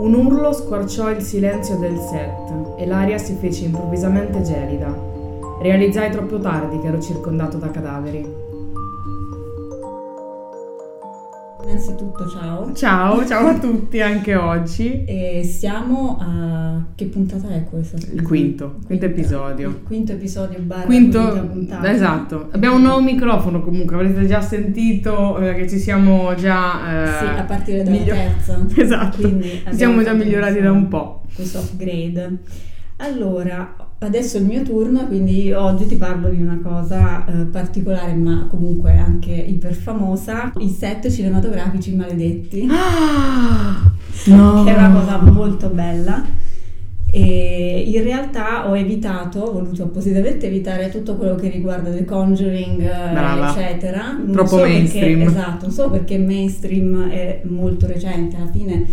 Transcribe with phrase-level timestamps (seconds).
[0.00, 4.88] Un urlo squarciò il silenzio del set e l'aria si fece improvvisamente gelida.
[5.60, 8.26] Realizzai troppo tardi che ero circondato da cadaveri.
[11.64, 12.49] Innanzitutto ciao.
[12.74, 15.04] Ciao, ciao a tutti anche oggi.
[15.04, 16.82] E siamo a...
[16.94, 17.96] che puntata è questa?
[18.12, 19.68] Il quinto, quinto episodio.
[19.70, 21.92] Il quinto episodio barra Quinto, quinta puntata.
[21.92, 22.48] esatto.
[22.52, 27.04] Abbiamo un nuovo microfono comunque, avrete già sentito eh, che ci siamo già...
[27.04, 28.64] eh, Sì, a partire dalla miglio- terza.
[28.76, 31.22] Esatto, Quindi ci siamo già migliorati da un po'.
[31.34, 32.38] Questo upgrade.
[32.98, 38.14] Allora, adesso è il mio turno, quindi oggi ti parlo di una cosa eh, particolare,
[38.14, 42.66] ma comunque anche iper famosa, i set cinematografici maledetti.
[42.70, 43.90] Ah,
[44.26, 44.64] no.
[44.64, 46.38] che è una cosa molto bella.
[47.12, 52.80] E in realtà ho evitato, ho voluto appositamente evitare tutto quello che riguarda The Conjuring,
[52.82, 53.50] eh, Brava.
[53.50, 54.12] eccetera.
[54.12, 55.18] Non Troppo solo mainstream.
[55.18, 58.86] Perché, esatto, non solo perché mainstream è molto recente alla fine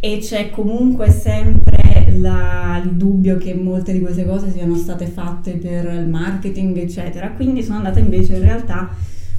[0.00, 1.81] e c'è comunque sempre
[2.18, 7.30] la- il dubbio che molte di queste cose siano state fatte per il marketing, eccetera.
[7.30, 8.90] Quindi sono andata invece in realtà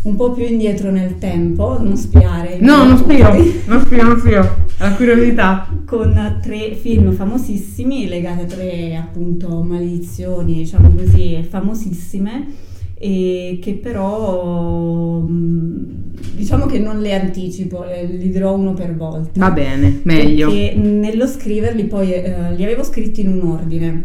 [0.03, 2.57] un po' più indietro nel tempo, non spiare.
[2.59, 4.55] No, non spio, miei non spio, non spio.
[4.77, 5.67] La curiosità.
[5.85, 12.71] con tre film famosissimi legati a tre appunto maledizioni, diciamo così, famosissime
[13.03, 19.39] e che però mh, diciamo che non le anticipo, eh, li dirò uno per volta.
[19.39, 20.49] Va bene, meglio.
[20.49, 24.01] Perché nello scriverli poi eh, li avevo scritti in un ordine.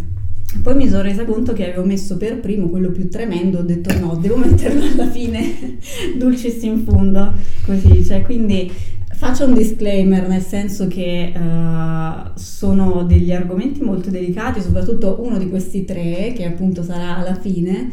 [0.62, 3.96] Poi mi sono resa conto che avevo messo per primo quello più tremendo, ho detto
[4.00, 5.78] no, devo metterlo alla fine,
[6.18, 8.72] dulcis in fundo, così, cioè, quindi
[9.12, 15.48] faccio un disclaimer nel senso che eh, sono degli argomenti molto delicati, soprattutto uno di
[15.48, 17.90] questi tre, che appunto sarà alla fine,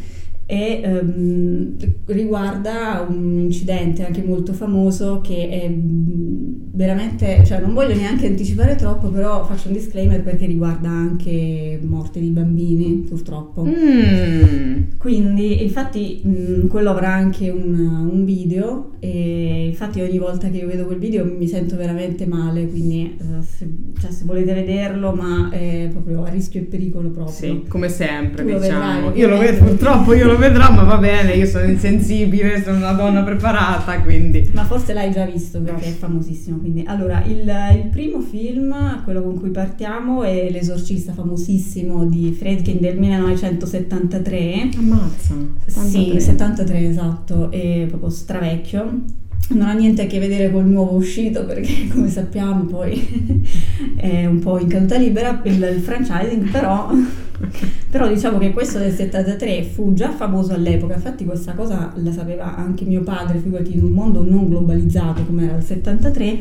[0.48, 1.76] e ehm,
[2.06, 8.76] riguarda un incidente anche molto famoso che è mm, veramente, cioè non voglio neanche anticipare
[8.76, 13.66] troppo, però faccio un disclaimer perché riguarda anche morte di bambini, purtroppo.
[13.66, 14.84] Mm.
[14.98, 20.68] Quindi, infatti, mh, quello avrà anche un, un video e infatti ogni volta che io
[20.68, 23.68] vedo quel video mi sento veramente male, quindi eh, se,
[24.00, 27.34] cioè, se volete vederlo, ma è proprio a rischio e pericolo proprio.
[27.36, 29.10] Sì, come sempre, Tu lo diciamo.
[29.10, 32.78] vedrai, io lo vedo, purtroppo io lo vedrò, ma va bene, io sono insensibile, sono
[32.78, 34.50] una donna preparata, quindi...
[34.54, 36.58] Ma forse l'hai già visto perché è famosissimo.
[36.58, 42.80] Quindi, allora, il, il primo film, quello con cui partiamo, è L'esorcista famosissimo di Friedkin
[42.80, 44.70] del 1973.
[44.78, 45.36] Ammazza.
[45.66, 49.02] Sì, 73 esatto, è proprio stravecchio.
[49.48, 53.44] Non ha niente a che vedere col nuovo uscito perché come sappiamo poi
[53.96, 56.90] è un po' in caduta libera il, il franchising, però,
[57.90, 62.56] però diciamo che questo del 73 fu già famoso all'epoca, infatti questa cosa la sapeva
[62.56, 66.38] anche mio padre, figurati in un mondo non globalizzato come era il 73,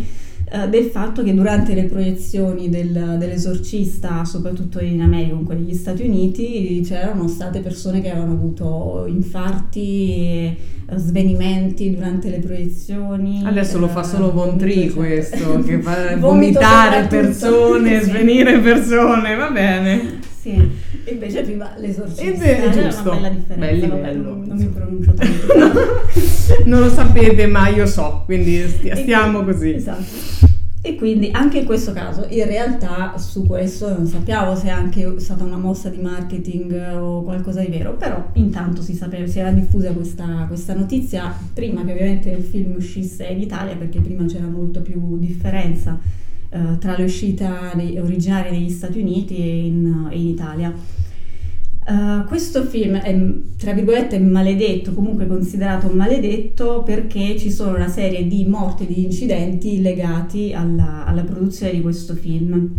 [0.46, 6.02] eh, del fatto che durante le proiezioni del- dell'esorcista, soprattutto in America, comunque negli Stati
[6.02, 10.56] Uniti, c'erano state persone che avevano avuto infarti, e,
[10.86, 13.42] eh, svenimenti durante le proiezioni.
[13.44, 14.92] Adesso lo fa eh, solo Von eccetera.
[14.92, 18.10] questo, che fa vomitare persone, Sì.
[18.10, 20.32] svenire persone, va bene.
[20.44, 20.70] Sì,
[21.04, 22.22] e invece prima l'esorcista.
[22.22, 23.00] E beh, C'era giusto.
[23.10, 23.54] una bella differenza.
[23.72, 25.46] Bel vabbè, livello, non, non mi pronuncio tanto.
[26.66, 29.74] non lo sapete, ma io so, quindi stia- stiamo quindi- così.
[29.74, 30.02] Esatto.
[30.86, 35.14] E quindi anche in questo caso, in realtà su questo non sappiamo se è anche
[35.16, 39.50] stata una mossa di marketing o qualcosa di vero, però intanto si sapeva, si era
[39.50, 44.44] diffusa questa, questa notizia prima che ovviamente il film uscisse in Italia, perché prima c'era
[44.46, 45.98] molto più differenza
[46.54, 47.44] eh, tra le uscite
[48.00, 50.72] originarie negli Stati Uniti e in, e in Italia.
[51.86, 53.14] Uh, questo film è
[53.58, 59.82] tra virgolette maledetto, comunque considerato maledetto perché ci sono una serie di morti, di incidenti
[59.82, 62.70] legati alla, alla produzione di questo film.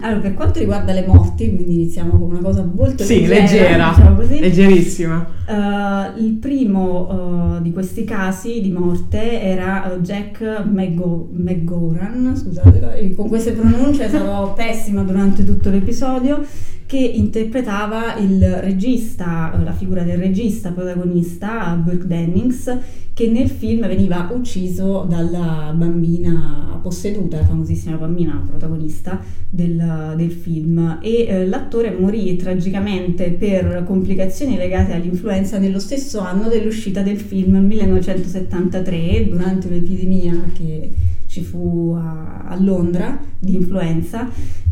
[0.00, 3.94] Allora, per quanto riguarda le morti, quindi iniziamo con una cosa molto Sì, leggera, leggera,
[3.94, 4.40] diciamo così.
[4.40, 5.28] leggerissima.
[5.48, 13.14] Uh, il primo uh, di questi casi di morte era uh, Jack McGo- McGoran, scusate,
[13.16, 16.44] con queste pronunce sarò pessima durante tutto l'episodio,
[16.84, 22.78] che interpretava il regista, la figura del regista protagonista, Burke Dennings,
[23.12, 30.98] che nel film veniva ucciso dalla bambina posseduta, la famosissima bambina protagonista del, del film.
[31.02, 39.28] E l'attore morì tragicamente per complicazioni legate all'influenza nello stesso anno dell'uscita del film 1973
[39.28, 40.90] durante un'epidemia che
[41.26, 44.28] ci fu a, a Londra di influenza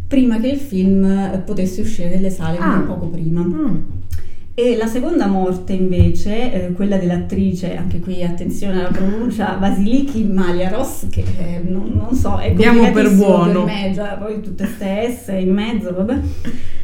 [0.06, 2.80] prima che il film potesse uscire nelle sale Ah.
[2.80, 3.76] poco prima Mm.
[4.58, 11.08] E la seconda morte invece, eh, quella dell'attrice, anche qui attenzione alla pronuncia, Vasiliki Maliaros,
[11.10, 13.64] che eh, non, non, so, è Diamo per buono.
[13.64, 16.18] Per me, già, poi tutte ste S in mezzo, vabbè,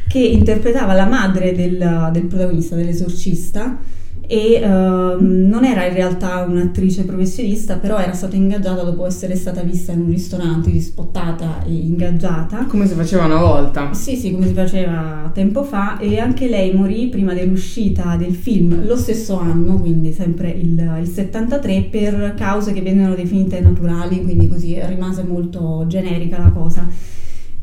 [0.07, 3.79] che interpretava la madre del, del protagonista, dell'esorcista,
[4.27, 9.61] e uh, non era in realtà un'attrice professionista, però era stata ingaggiata dopo essere stata
[9.61, 12.65] vista in un ristorante, spottata e ingaggiata.
[12.65, 13.93] Come si faceva una volta?
[13.93, 18.85] Sì, sì, come si faceva tempo fa e anche lei morì prima dell'uscita del film
[18.85, 24.47] lo stesso anno, quindi sempre il, il 73, per cause che vengono definite naturali, quindi
[24.47, 26.87] così rimase molto generica la cosa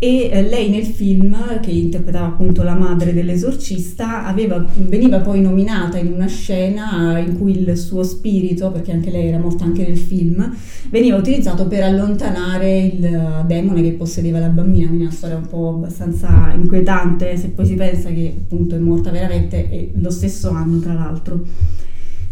[0.02, 5.98] e eh, lei nel film, che interpretava appunto la madre dell'esorcista, aveva, veniva poi nominata
[5.98, 9.98] in una scena in cui il suo spirito, perché anche lei era morta anche nel
[9.98, 10.56] film,
[10.88, 15.68] veniva utilizzato per allontanare il demone che possedeva la bambina, quindi una storia un po'
[15.68, 20.78] abbastanza inquietante se poi si pensa che appunto è morta veramente e lo stesso anno
[20.78, 21.44] tra l'altro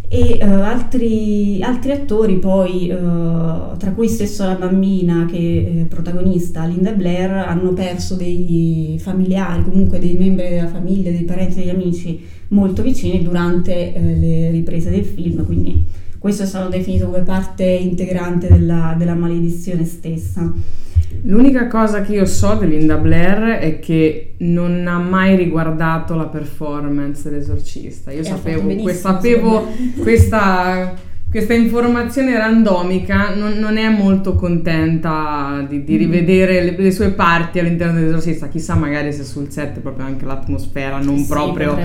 [0.09, 6.65] e uh, altri, altri, attori poi, uh, tra cui stesso la bambina che è protagonista,
[6.65, 12.21] Linda Blair, hanno perso dei familiari, comunque dei membri della famiglia, dei parenti, degli amici
[12.49, 15.85] molto vicini durante uh, le riprese del film, quindi
[16.19, 20.53] questo è stato definito come parte integrante della, della maledizione stessa.
[21.23, 26.27] L'unica cosa che io so di Linda Blair è che non ha mai riguardato la
[26.27, 28.13] performance dell'esorcista.
[28.13, 29.67] Io sapevo, sapevo
[30.01, 30.95] questa
[31.31, 35.99] questa informazione randomica non, non, è molto contenta di, di mm.
[35.99, 38.49] rivedere le, le, sue parti all'interno dell'esorcista.
[38.49, 41.77] Chissà, magari se sul set proprio anche l'atmosfera non sì, proprio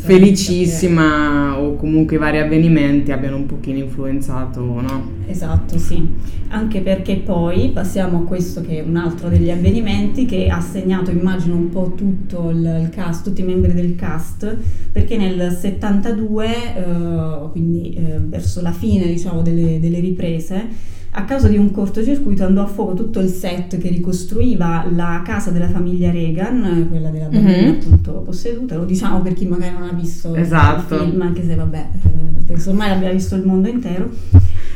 [0.00, 5.20] felicissima o comunque i vari avvenimenti abbiano un pochino influenzato, no?
[5.26, 6.06] Esatto, sì.
[6.48, 11.10] Anche perché poi passiamo a questo che è un altro degli avvenimenti che ha segnato,
[11.10, 14.54] immagino, un po' tutto il, il cast, tutti i membri del cast,
[14.92, 20.66] perché nel 72, eh, quindi eh, verso la fine fine diciamo, delle, delle riprese,
[21.14, 25.50] a causa di un cortocircuito andò a fuoco tutto il set che ricostruiva la casa
[25.50, 27.68] della famiglia Reagan, quella della bambina mm-hmm.
[27.68, 30.94] appunto posseduta, lo diciamo per chi magari non ha visto esatto.
[30.94, 34.10] il film, anche se vabbè, eh, penso ormai l'abbia visto il mondo intero.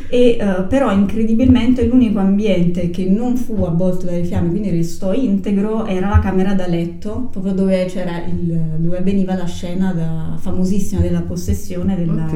[0.09, 5.87] E, uh, però incredibilmente l'unico ambiente che non fu avvolto dalle fiamme, quindi restò integro,
[5.87, 7.91] era la camera da letto, proprio dove,
[8.29, 12.31] il, dove avveniva la scena da, famosissima della possessione della,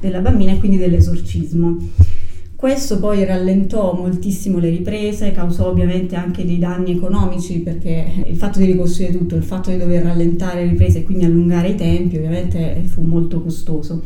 [0.00, 1.76] della bambina e quindi dell'esorcismo.
[2.60, 8.58] Questo poi rallentò moltissimo le riprese, causò ovviamente anche dei danni economici perché il fatto
[8.58, 12.16] di ricostruire tutto, il fatto di dover rallentare le riprese e quindi allungare i tempi
[12.16, 14.02] ovviamente fu molto costoso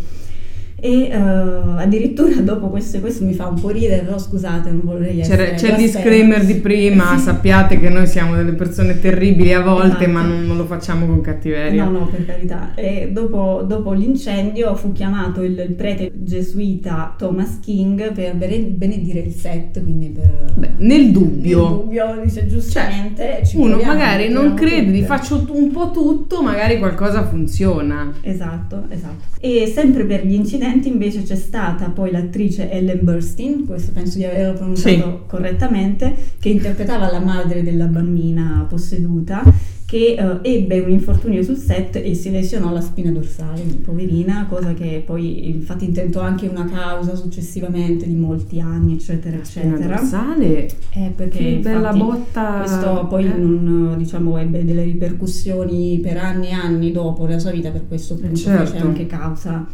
[0.80, 5.20] e uh, addirittura dopo questo, questo mi fa un po' ridere, però scusate, non vorrei
[5.20, 5.54] essere...
[5.54, 10.10] C'è, il disclaimer di prima, sappiate che noi siamo delle persone terribili a volte, esatto.
[10.10, 11.84] ma non, non, lo facciamo con cattiveria.
[11.84, 12.72] No, no, per carità.
[12.74, 19.32] E dopo, dopo l'incendio fu chiamato il, il, prete gesuita Thomas King per benedire il
[19.32, 20.52] set, quindi per...
[20.54, 21.68] Beh, nel dubbio.
[21.68, 23.42] Nel dubbio, dice giustamente.
[23.44, 28.12] Cioè, uno magari non crede, faccio un po' tutto, magari qualcosa funziona.
[28.22, 29.32] Esatto, esatto.
[29.40, 34.16] E sempre per gli incidenti precedenti invece c'è stata poi l'attrice Ellen Burstyn, questo penso
[34.16, 35.26] di averlo pronunciato sì.
[35.26, 41.96] correttamente, che interpretava la madre della bambina posseduta che uh, ebbe un infortunio sul set
[41.96, 47.15] e si lesionò la spina dorsale, poverina, cosa che poi infatti intentò anche una causa
[47.15, 49.77] successivamente di molti anni, eccetera, eccetera.
[49.77, 50.69] Spina dorsale?
[50.91, 52.60] Eh, perché che bella botta!
[52.60, 53.36] Questo poi eh.
[53.36, 58.17] non, diciamo, ebbe delle ripercussioni per anni e anni dopo la sua vita, per questo
[58.17, 58.72] punto certo.
[58.72, 59.67] fece anche causa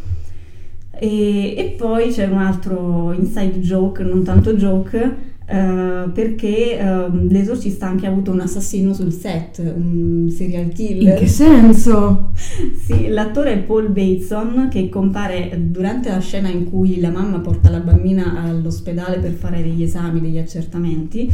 [1.01, 7.87] e, e, poi c'è un altro inside joke, non tanto joke, Uh, perché uh, l'esorcista
[7.87, 11.15] ha anche avuto un assassino sul set, un serial killer.
[11.15, 12.31] In che senso?
[12.87, 17.69] sì, l'attore è Paul Bateson che compare durante la scena in cui la mamma porta
[17.69, 21.29] la bambina all'ospedale per fare degli esami, degli accertamenti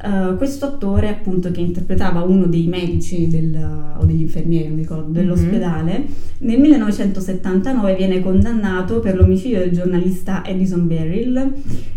[0.00, 3.56] Uh, questo attore appunto che interpretava uno dei medici del,
[3.98, 6.10] o degli infermieri ricordo, dell'ospedale mm-hmm.
[6.38, 11.52] nel 1979 viene condannato per l'omicidio del giornalista Edison Beryl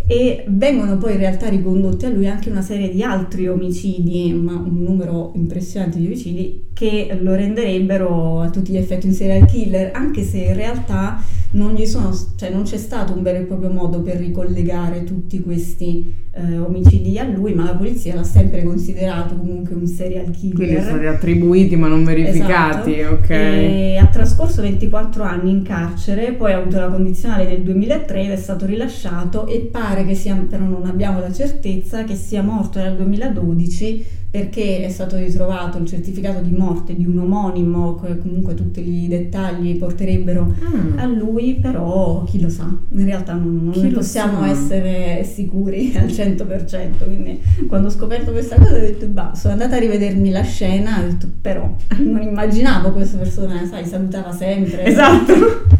[0.07, 4.53] e vengono poi in realtà ricondotti a lui anche una serie di altri omicidi ma
[4.53, 9.91] un numero impressionante di omicidi che lo renderebbero a tutti gli effetti un serial killer
[9.93, 14.01] anche se in realtà non, sono, cioè non c'è stato un vero e proprio modo
[14.01, 19.75] per ricollegare tutti questi eh, omicidi a lui, ma la polizia l'ha sempre considerato comunque
[19.75, 20.55] un serial killer.
[20.55, 23.15] Quindi sono stati attribuiti ma non verificati, esatto.
[23.15, 23.29] ok.
[23.29, 28.31] E ha trascorso 24 anni in carcere, poi ha avuto la condizionale nel 2003 ed
[28.31, 32.79] è stato rilasciato e pare che sia, però non abbiamo la certezza, che sia morto
[32.79, 38.79] nel 2012 perché è stato ritrovato il certificato di morte di un omonimo, comunque tutti
[38.79, 40.97] i dettagli porterebbero mm.
[40.97, 44.49] a lui, però chi lo sa, in realtà non, non possiamo sa?
[44.49, 49.75] essere sicuri al 100%, quindi quando ho scoperto questa cosa ho detto, bah, sono andata
[49.75, 54.85] a rivedermi la scena, ho detto, però non immaginavo questa persona, sai, salutava sempre.
[54.85, 55.33] Esatto.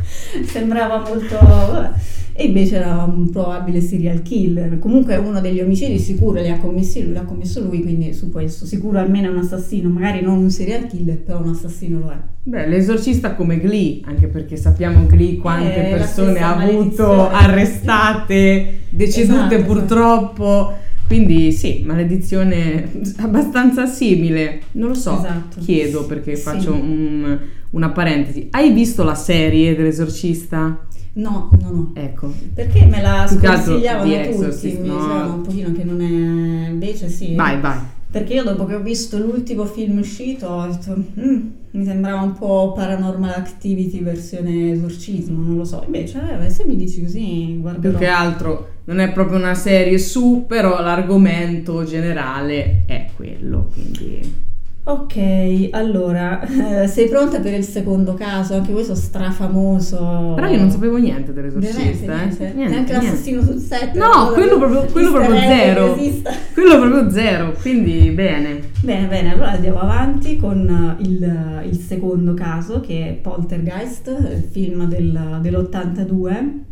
[0.44, 1.38] Sembrava molto...
[1.40, 4.80] Vabbè e invece era un probabile serial killer.
[4.80, 8.66] Comunque uno degli omicidi sicuro li ha commessi lui, l'ha commesso lui, quindi su questo
[8.66, 12.18] sicuro almeno è un assassino, magari non un serial killer, però un assassino lo è.
[12.44, 19.56] Beh, l'esorcista come Glee, anche perché sappiamo Glee quante eh, persone ha avuto arrestate, decedute
[19.56, 20.74] esatto, purtroppo.
[21.06, 24.62] Quindi sì, maledizione abbastanza simile.
[24.72, 25.60] Non lo so, esatto.
[25.60, 26.42] chiedo perché sì.
[26.42, 27.38] faccio un,
[27.72, 28.48] una parentesi.
[28.50, 30.86] Hai visto la serie dell'esorcista?
[31.14, 31.92] No, no, no.
[31.94, 32.34] Ecco.
[32.54, 34.96] Perché me la sconsigliavano tutti, mi no.
[34.96, 36.70] dicevano un pochino che non è...
[36.70, 37.36] invece sì.
[37.36, 37.80] Vai, vai.
[38.10, 42.34] Perché io dopo che ho visto l'ultimo film uscito ho detto, mm, mi sembrava un
[42.34, 45.84] po' Paranormal Activity versione esorcismo, non lo so.
[45.86, 47.90] Invece, eh, se mi dici così, guarda.
[47.90, 54.50] Più che altro non è proprio una serie su, però l'argomento generale è quello, quindi...
[54.84, 58.56] Ok, allora, eh, sei pronta per il secondo caso?
[58.56, 60.34] Anche questo strafamoso.
[60.36, 62.54] Però io non sapevo niente dell'esorcista, niente, eh.
[62.54, 62.74] niente.
[62.74, 63.94] Neanche l'assassino sul set.
[63.94, 66.00] No, quello proprio, quello proprio zero.
[66.54, 68.60] Quello proprio zero, quindi bene.
[68.82, 74.86] Bene, bene, allora andiamo avanti con il, il secondo caso che è Poltergeist, il film
[74.86, 76.70] del, dell'82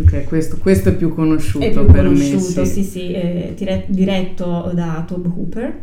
[0.00, 2.66] Ok, questo, questo, è più conosciuto è più per conosciuto, me.
[2.66, 5.80] Sì, sì, sì è diretto da Tob Hooper.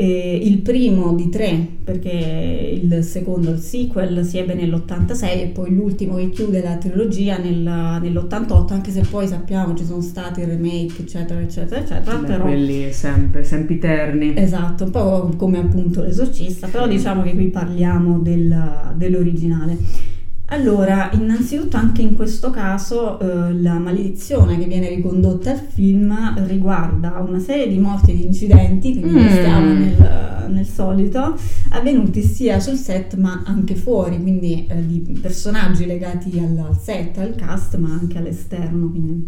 [0.00, 5.74] Eh, il primo di tre, perché il secondo, il sequel, si ebbe nell'86 e poi
[5.74, 11.02] l'ultimo che chiude la trilogia nel, nell'88, anche se poi sappiamo ci sono stati remake,
[11.02, 12.16] eccetera, eccetera, eccetera.
[12.16, 14.34] Beh, però, quelli sempre, sempiterni.
[14.36, 20.16] Esatto, un po' come appunto l'esorcista, però diciamo che qui parliamo del, dell'originale.
[20.50, 27.22] Allora, innanzitutto anche in questo caso eh, la maledizione che viene ricondotta al film riguarda
[27.26, 29.28] una serie di morti e di incidenti, quindi mm.
[29.28, 31.36] stiamo nel, nel, solito,
[31.70, 37.34] avvenuti sia sul set ma anche fuori, quindi eh, di personaggi legati al, set, al
[37.34, 38.88] cast, ma anche all'esterno.
[38.88, 39.26] Quindi.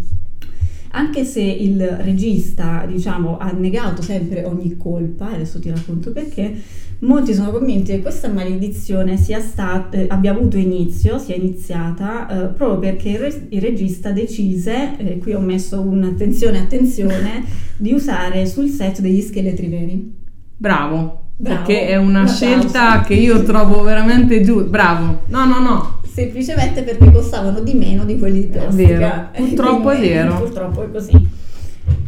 [0.92, 6.60] Anche se il regista, diciamo, ha negato sempre ogni colpa, adesso ti racconto perché,
[7.02, 12.46] Molti sono convinti che questa maledizione sia stata, eh, abbia avuto inizio, sia iniziata eh,
[12.48, 17.42] proprio perché il, re, il regista decise, eh, qui ho messo un attenzione, attenzione,
[17.78, 20.14] di usare sul set degli scheletri veri.
[20.54, 24.68] Bravo, Bravo, perché è una scelta che io trovo veramente giusta.
[24.68, 26.00] Bravo, no, no, no.
[26.06, 29.30] Semplicemente perché costavano di meno di quelli di plastica.
[29.30, 30.36] È vero, purtroppo è vero.
[30.36, 31.38] Purtroppo è così.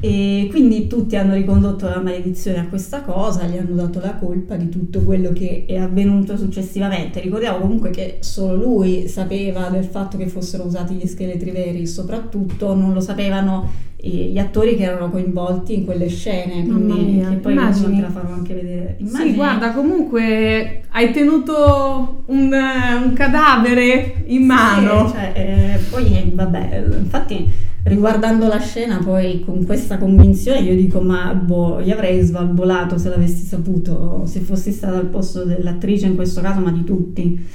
[0.05, 4.57] E quindi tutti hanno ricondotto la maledizione a questa cosa, gli hanno dato la colpa
[4.57, 7.21] di tutto quello che è avvenuto successivamente.
[7.21, 12.75] Ricordiamo comunque che solo lui sapeva del fatto che fossero usati gli scheletri veri, soprattutto
[12.75, 17.53] non lo sapevano gli attori che erano coinvolti in quelle scene, quindi mia, che poi
[17.53, 18.01] immagini.
[18.01, 18.97] la farò anche vedere.
[18.99, 19.31] Immagini.
[19.31, 25.07] Sì, guarda, comunque hai tenuto un, un cadavere in mano.
[25.07, 30.77] Sì, cioè, eh, poi eh, vabbè, infatti riguardando la scena poi con questa convinzione io
[30.77, 36.07] dico ma boh, io avrei svalvolato se l'avessi saputo, se fossi stata al posto dell'attrice
[36.07, 37.47] in questo caso, ma di tutti.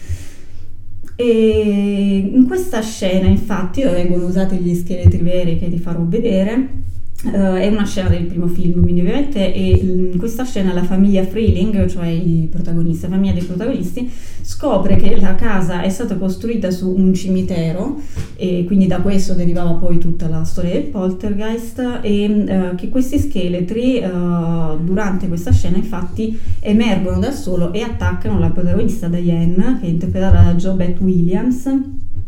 [1.19, 6.85] E in questa scena infatti vengono usati gli scheletri veri che ti farò vedere
[7.27, 11.85] Uh, è una scena del primo film, quindi ovviamente in questa scena la famiglia Freeling,
[11.87, 14.09] cioè i protagonisti, la famiglia dei protagonisti,
[14.41, 17.99] scopre che la casa è stata costruita su un cimitero
[18.37, 23.19] e quindi da questo derivava poi tutta la storia del poltergeist e uh, che questi
[23.19, 29.85] scheletri uh, durante questa scena infatti emergono dal suolo e attaccano la protagonista Diane, che
[29.85, 31.69] è interpretata da Jobette Williams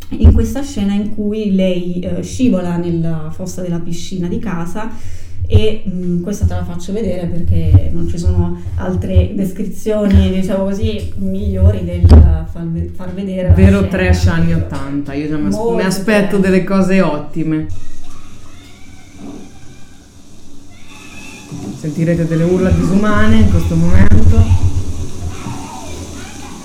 [0.10, 4.89] in questa scena in cui lei eh, scivola nella fossa della piscina di casa
[5.46, 10.63] e mh, mm, questa te la faccio vedere perché non ci sono altre descrizioni diciamo
[10.63, 16.42] così migliori del far, far vedere vero trash anni 80 io mi aspetto trash.
[16.42, 17.68] delle cose ottime.
[21.80, 24.38] Sentirete delle urla disumane in questo momento.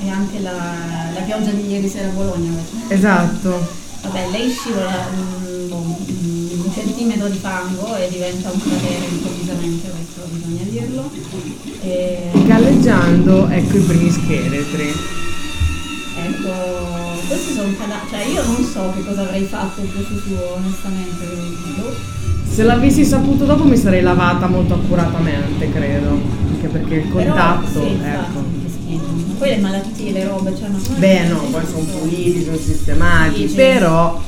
[0.03, 1.04] E anche la
[1.35, 2.95] pioggia di ieri sera a Bologna invece.
[2.95, 3.67] Esatto.
[4.03, 10.63] Vabbè, lei scivola un, un, centimetro di fango e diventa un cratere improvvisamente, questo bisogna
[10.69, 11.11] dirlo.
[11.81, 12.31] E...
[12.45, 14.93] Galleggiando ecco i primi scheletri.
[16.17, 16.53] Ecco,
[17.27, 22.13] questi sono cadaveri, cioè io non so che cosa avrei fatto in questo suo, onestamente.
[22.49, 26.11] Se l'avessi saputo dopo mi sarei lavata molto accuratamente, credo.
[26.51, 27.81] Anche perché il contatto.
[27.81, 28.64] Però, sì, ecco.
[29.39, 33.55] Poi le malattie, le robe, cioè non Beh no, poi sono puliti, sono sistemati, sì,
[33.55, 34.21] però.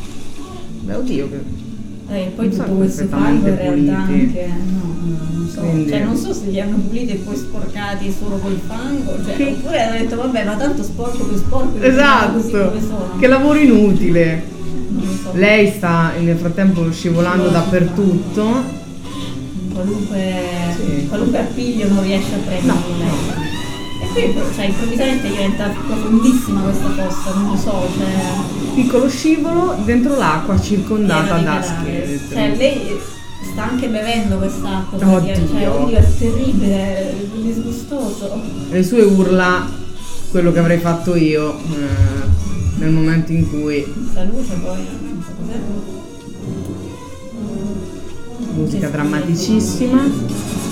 [0.80, 1.64] Beh oddio che.
[2.08, 4.46] Eh, poi tutto questo fango in realtà anche.
[4.46, 4.94] No,
[5.32, 5.60] non so.
[5.60, 5.90] Quindi...
[5.90, 9.16] Cioè non so se li hanno puliti e poi sporcati solo col fango.
[9.24, 9.56] Cioè, che...
[9.58, 11.80] Oppure hanno detto vabbè ma tanto sporco per sporco.
[11.80, 12.72] Esatto.
[13.18, 14.54] Che lavoro inutile.
[15.22, 15.32] So.
[15.34, 18.74] Lei sta nel frattempo scivolando dappertutto.
[19.72, 20.34] Qualunque,
[20.76, 21.06] sì.
[21.08, 23.54] qualunque appiglio non riesce a prendere no.
[24.16, 28.74] Poi cioè, improvvisamente diventa profondissima questa fossa, non lo so, cioè...
[28.74, 32.28] Piccolo scivolo dentro l'acqua circondata da scheletri.
[32.30, 32.98] Cioè lei
[33.42, 35.34] sta anche bevendo quest'acqua, oddio.
[35.34, 38.40] cioè oddio è terribile, è disgustoso.
[38.70, 39.68] Le sue urla,
[40.30, 43.82] quello che avrei fatto io eh, nel momento in cui...
[43.84, 45.60] Questa luce poi, non so cos'è.
[48.54, 50.65] Musica drammaticissima.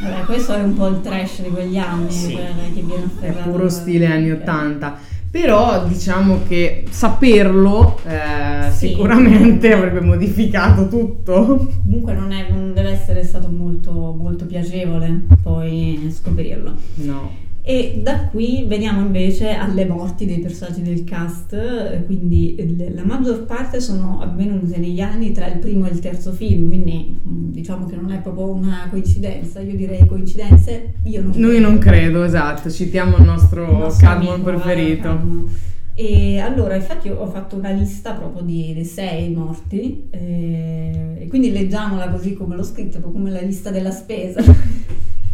[0.00, 2.36] Vabbè, questo è un po' il trash di quegli anni sì.
[2.74, 3.48] che viene afferrato.
[3.48, 4.98] È puro stile anni 80.
[5.30, 8.88] Però diciamo che saperlo eh, sì.
[8.88, 11.68] sicuramente avrebbe modificato tutto.
[11.82, 16.72] Comunque non, è, non deve essere stato molto, molto piacevole poi scoprirlo.
[16.94, 17.46] No.
[17.70, 22.56] E da qui veniamo invece alle morti dei personaggi del cast, quindi
[22.94, 27.20] la maggior parte sono avvenute negli anni tra il primo e il terzo film, quindi
[27.28, 31.68] mm, diciamo che non è proprio una coincidenza, io direi coincidenze, io non Noi credo.
[31.68, 35.02] non credo, esatto, citiamo il nostro, Cadmon preferito.
[35.02, 35.50] Cadmon.
[35.92, 42.08] E allora, infatti, ho fatto una lista proprio di, sei morti, eh, e quindi leggiamola
[42.08, 44.40] così come l'ho scritta, proprio come la lista della spesa.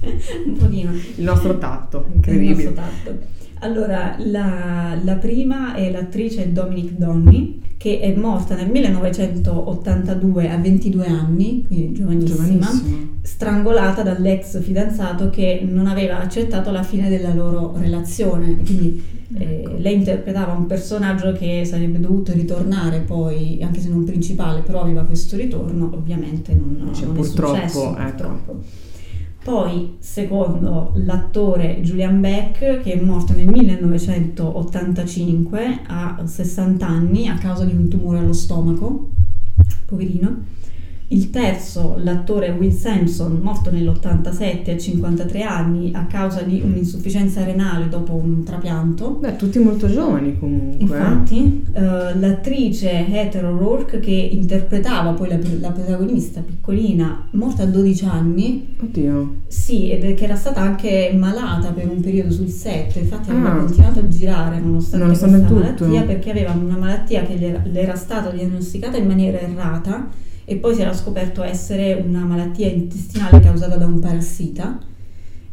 [0.47, 0.93] un pochino.
[0.93, 2.63] Il nostro tatto, incredibile.
[2.63, 3.33] Il nostro tatto.
[3.61, 11.07] Allora, la, la prima è l'attrice Dominic Donny, che è morta nel 1982 a 22
[11.07, 17.75] anni, quindi giovanissima, giovanissima, strangolata dall'ex fidanzato che non aveva accettato la fine della loro
[17.79, 18.57] relazione.
[18.65, 19.03] Quindi
[19.39, 19.75] eh, ecco.
[19.79, 25.03] lei interpretava un personaggio che sarebbe dovuto ritornare poi, anche se non principale, però aveva
[25.03, 27.97] questo ritorno, ovviamente non, cioè, non purtroppo, è successo.
[27.97, 28.03] Ecco.
[28.03, 28.63] Purtroppo.
[29.45, 37.67] Poi, secondo l'attore Julian Beck, che è morto nel 1985 a 60 anni a causa
[37.67, 39.11] di un tumore allo stomaco,
[39.85, 40.45] poverino.
[41.15, 47.89] Il terzo, l'attore Will Sampson, morto nell'87 a 53 anni a causa di un'insufficienza renale
[47.89, 49.11] dopo un trapianto.
[49.21, 50.77] Beh, tutti molto giovani comunque.
[50.77, 50.83] Eh.
[50.83, 58.05] Infatti, eh, l'attrice Heather O'Rourke che interpretava poi la, la, protagonista piccolina, morta a 12
[58.07, 58.75] anni.
[58.83, 59.35] Oddio.
[59.47, 63.35] Sì, ed che era stata anche malata per un periodo sul set, infatti ah.
[63.35, 65.85] aveva continuato a girare nonostante, nonostante questa tutto.
[65.85, 70.75] malattia perché aveva una malattia che le era stata diagnosticata in maniera errata e poi
[70.75, 74.79] si era scoperto essere una malattia intestinale causata da un parassita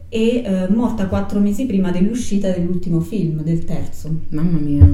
[0.09, 4.13] e eh, morta quattro mesi prima dell'uscita dell'ultimo film, del terzo.
[4.29, 4.85] Mamma mia.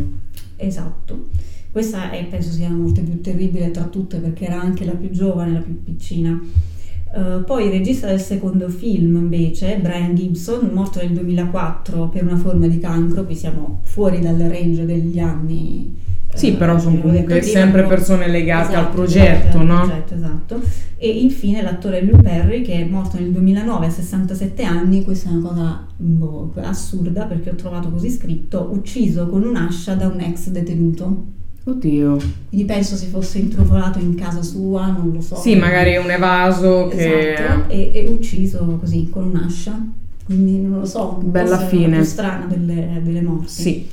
[0.55, 1.29] Esatto.
[1.71, 5.09] Questa è, penso sia la morte più terribile tra tutte perché era anche la più
[5.09, 6.39] giovane, la più piccina.
[7.13, 12.35] Uh, poi il regista del secondo film invece, Brian Gibson, morto nel 2004 per una
[12.35, 17.83] forma di cancro, qui siamo fuori dal range degli anni sì, però sono comunque sempre
[17.83, 19.81] persone legate esatto, al progetto, no?
[19.81, 20.61] Progetto, esatto.
[20.97, 25.33] E infine l'attore Lou Perry che è morto nel 2009 a 67 anni, questa è
[25.33, 30.49] una cosa boh, assurda perché ho trovato così scritto, ucciso con un'ascia da un ex
[30.49, 31.35] detenuto.
[31.63, 32.17] Oddio.
[32.49, 35.35] Quindi penso si fosse introvolato in casa sua, non lo so.
[35.35, 37.33] Sì, magari un evaso che...
[37.33, 39.77] Esatto, e, e ucciso così con un'ascia.
[40.23, 41.97] Quindi non lo so, bella fine.
[41.97, 43.49] più strana delle, delle morti.
[43.49, 43.87] Sì.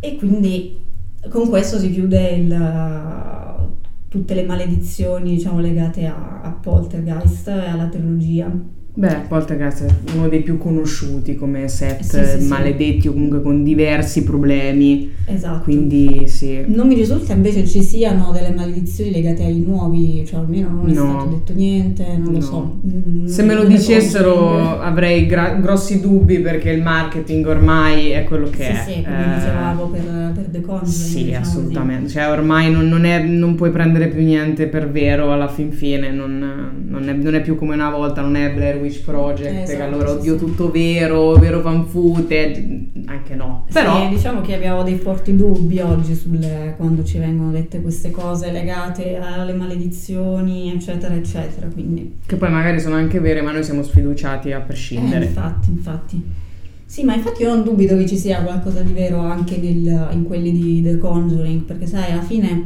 [0.00, 0.84] E quindi
[1.30, 3.68] con questo si chiude il,
[4.08, 8.50] tutte le maledizioni diciamo, legate a, a Poltergeist e alla trilogia.
[8.98, 13.08] Beh, Poltergeist è uno dei più conosciuti come set sì, sì, maledetti sì.
[13.08, 15.12] o comunque con diversi problemi.
[15.26, 15.64] Esatto.
[15.64, 16.64] Quindi sì.
[16.66, 20.94] Non mi risulta invece ci siano delle maledizioni legate ai nuovi, cioè almeno non è
[20.94, 21.10] no.
[21.10, 22.78] stato detto niente, non lo so.
[22.86, 28.48] Mm, Se me lo dicessero avrei gra- grossi dubbi perché il marketing ormai è quello
[28.48, 28.82] che sì, è.
[28.86, 30.90] Sì, come eh, dicevamo per, per The Conjuring.
[30.90, 32.02] Sì, diciamo assolutamente.
[32.04, 32.14] Così.
[32.14, 36.10] Cioè ormai non, non, è, non, puoi prendere più niente per vero alla fin fine,
[36.10, 39.76] non, non, è, non è più come una volta, non è Blair Witch Project, esatto,
[39.76, 40.44] che allora oddio sì.
[40.44, 43.66] tutto vero, vero fan footage, anche no.
[43.72, 48.10] Però sì, diciamo che abbiamo dei forti dubbi oggi sulle, quando ci vengono dette queste
[48.10, 51.66] cose legate alle maledizioni, eccetera, eccetera.
[51.68, 52.18] Quindi.
[52.24, 55.24] Che poi magari sono anche vere, ma noi siamo sfiduciati a prescindere.
[55.24, 56.22] Eh, infatti, infatti.
[56.86, 60.22] Sì, ma infatti io non dubito che ci sia qualcosa di vero anche nel, in
[60.22, 62.64] quelli di The Conjuring, perché sai, alla fine,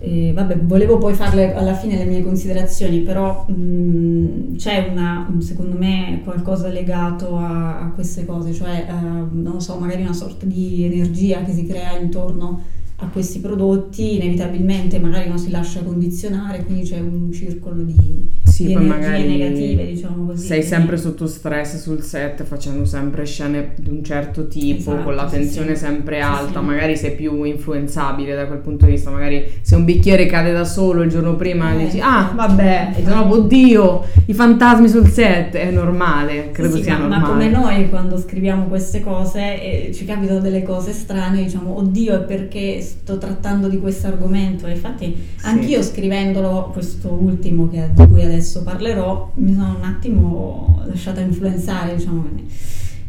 [0.00, 5.76] eh, vabbè, volevo poi farle alla fine le mie considerazioni, però mh, c'è una, secondo
[5.76, 8.92] me, qualcosa legato a, a queste cose, cioè, eh,
[9.32, 12.62] non so, magari una sorta di energia che si crea intorno
[12.96, 18.28] a questi prodotti, inevitabilmente magari non si lascia condizionare, quindi c'è un circolo di,
[18.62, 20.46] sì, di energie negative, diciamo così.
[20.46, 25.14] Sei sempre sotto stress sul set, facendo sempre scene di un certo tipo, esatto, con
[25.14, 26.22] la tensione sì, sempre sì.
[26.22, 30.52] alta, magari sei più influenzabile da quel punto di vista, magari se un bicchiere cade
[30.52, 35.08] da solo il giorno prima eh, dici ah vabbè, e dopo oddio, i fantasmi sul
[35.08, 37.20] set, è normale, credo sia ma, normale.
[37.22, 42.16] Ma come noi quando scriviamo queste cose eh, ci capitano delle cose strane, diciamo oddio
[42.16, 44.66] è perché sto trattando di questo argomento.
[44.66, 45.46] Infatti, sì.
[45.46, 51.96] anch'io scrivendolo, questo ultimo che, di cui adesso parlerò, mi sono un attimo lasciata influenzare,
[51.96, 52.44] diciamo così.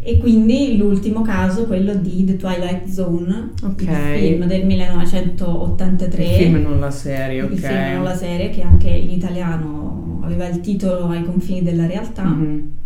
[0.04, 4.24] E quindi l'ultimo caso, quello di The Twilight Zone, okay.
[4.24, 6.24] il film del 1983.
[6.24, 7.52] Il film non la serie, ok.
[7.52, 11.86] Il film non la serie, che anche in italiano aveva il titolo Ai confini della
[11.86, 12.24] realtà.
[12.24, 12.80] Mm-hmm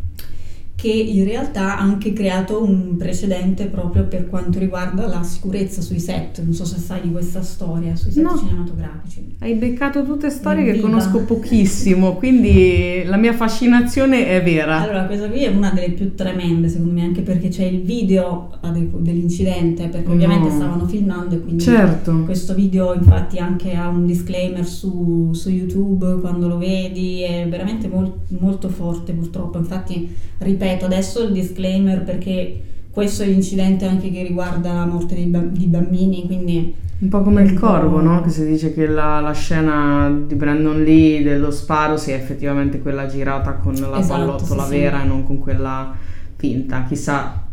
[0.85, 5.99] che in realtà ha anche creato un precedente proprio per quanto riguarda la sicurezza sui
[5.99, 6.43] set.
[6.43, 8.37] Non so se sai di questa storia sui set no.
[8.37, 9.35] cinematografici.
[9.39, 14.81] Hai beccato tutte storie che conosco pochissimo, quindi la mia fascinazione è vera.
[14.81, 18.51] Allora, questa qui è una delle più tremende, secondo me, anche perché c'è il video
[18.99, 20.55] dell'incidente, perché ovviamente no.
[20.55, 22.21] stavano filmando e quindi certo.
[22.25, 27.87] questo video infatti anche ha un disclaimer su, su YouTube quando lo vedi, è veramente
[27.87, 29.57] molt, molto forte purtroppo.
[29.57, 32.61] Infatti, ripeto ripeto adesso il disclaimer perché
[32.91, 36.75] questo è l'incidente anche che riguarda la morte dei, di bambini, quindi...
[36.97, 38.21] Un po' come il corvo, no?
[38.21, 43.05] Che si dice che la, la, scena di Brandon Lee dello sparo sia effettivamente quella
[43.05, 45.03] girata con la esatto, pallottola sì, vera sì.
[45.03, 45.93] e non con quella
[46.37, 46.85] finta.
[46.87, 47.43] Chissà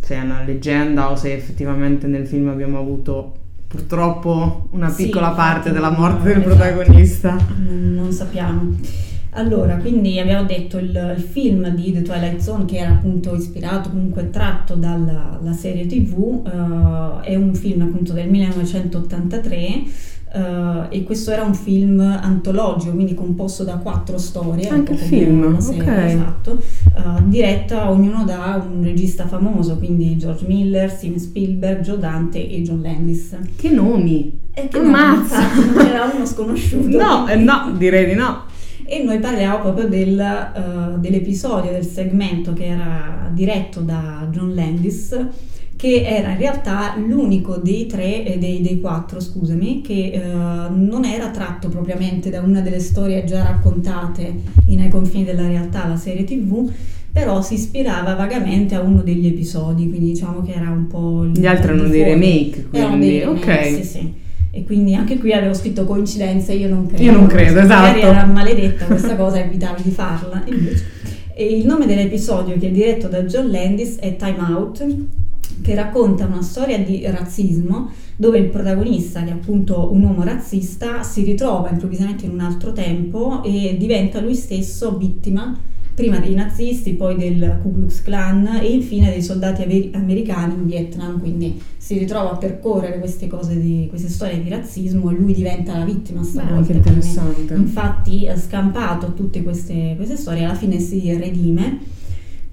[0.00, 3.34] se è una leggenda o se effettivamente nel film abbiamo avuto
[3.66, 6.54] purtroppo una piccola sì, parte della morte del esatto.
[6.54, 7.36] protagonista.
[7.56, 8.70] Non, non sappiamo.
[9.34, 13.88] Allora, quindi abbiamo detto il, il, film di The Twilight Zone che era appunto ispirato,
[13.88, 19.56] comunque tratto dalla serie tv, uh, eh, è un film appunto del 1983
[20.34, 24.68] uh, eh, e questo era un film antologico, quindi composto da quattro storie.
[24.68, 25.88] Anche il film, serie, ok.
[25.88, 26.62] Esatto,
[26.96, 32.60] uh, diretta ognuno da un regista famoso, quindi George Miller, Steven Spielberg, Joe Dante e
[32.60, 33.34] John Landis.
[33.56, 34.40] Che nomi!
[34.52, 35.38] E che Ammazza!
[35.54, 36.98] Non c'era uno sconosciuto.
[37.02, 38.50] No, eh, no, direi di no
[38.84, 45.16] e noi parliamo proprio del, uh, dell'episodio, del segmento che era diretto da John Landis
[45.82, 51.04] che era in realtà l'unico dei tre, eh, dei, dei quattro, scusami, che uh, non
[51.04, 54.32] era tratto propriamente da una delle storie già raccontate
[54.66, 56.70] in Ai confini della realtà, la serie tv,
[57.10, 61.24] però si ispirava vagamente a uno degli episodi, quindi diciamo che era un po'...
[61.24, 62.78] Gli altri erano dei remake, quindi...
[62.78, 63.64] Erano dei remake, ok.
[63.64, 64.21] Sì, sì
[64.54, 67.02] e quindi anche qui avevo scritto coincidenze, io non credo.
[67.02, 67.80] Io non credo, esatto.
[67.80, 70.44] Magari era maledetta questa cosa, evitavi di farla.
[71.34, 74.86] E il nome dell'episodio che è diretto da John Landis è Time Out,
[75.62, 81.02] che racconta una storia di razzismo dove il protagonista, che è appunto un uomo razzista,
[81.02, 85.58] si ritrova improvvisamente in un altro tempo e diventa lui stesso vittima
[85.94, 91.20] prima dei nazisti, poi del Ku Klux Klan e infine dei soldati americani in Vietnam,
[91.20, 95.76] quindi si ritrova a percorrere queste cose di, queste storie di razzismo e lui diventa
[95.76, 96.72] la vittima stavolta.
[97.54, 97.54] Beh.
[97.54, 102.00] Infatti ha scampato tutte queste, queste storie, alla fine si redime.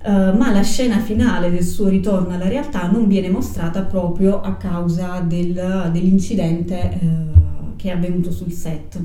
[0.01, 4.55] Uh, ma la scena finale del suo ritorno alla realtà non viene mostrata proprio a
[4.55, 8.97] causa del, dell'incidente uh, che è avvenuto sul set.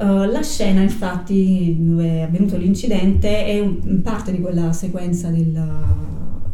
[0.00, 5.62] Uh, la scena, infatti, dove è avvenuto l'incidente è un, parte di quella sequenza del,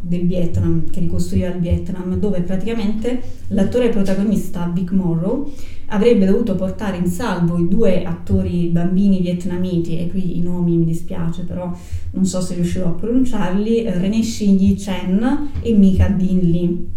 [0.01, 5.49] del, Vietnam, che ricostruiva il Vietnam, dove praticamente l'attore protagonista, Vic Morrow,
[5.85, 10.83] avrebbe dovuto portare in salvo i due attori bambini vietnamiti, e qui i nomi mi
[10.83, 11.71] dispiace, però
[12.11, 16.95] non so se riuscirò a pronunciarli, René Xinyi Chen e Mika Din Lee